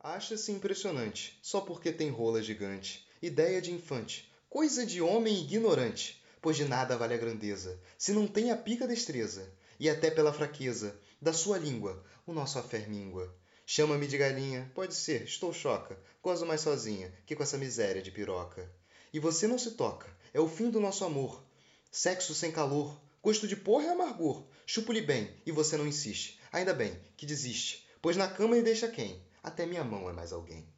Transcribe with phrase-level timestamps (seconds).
[0.00, 3.04] Acha-se impressionante, só porque tem rola gigante.
[3.20, 8.28] Ideia de infante, coisa de homem ignorante, pois de nada vale a grandeza, se não
[8.28, 13.34] tem a pica destreza, e até pela fraqueza da sua língua o nosso afé mingua.
[13.66, 18.12] Chama-me de galinha, pode ser, estou choca, gozo mais sozinha que com essa miséria de
[18.12, 18.70] piroca.
[19.12, 21.44] E você não se toca, é o fim do nosso amor.
[21.90, 24.44] Sexo sem calor, gosto de porra e amargor.
[24.64, 26.38] Chupo-lhe bem, e você não insiste.
[26.52, 29.26] Ainda bem que desiste, pois na cama ele deixa quem?
[29.48, 30.68] Até minha mão é mais alguém.